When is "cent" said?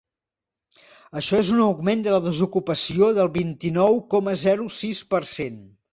5.35-5.63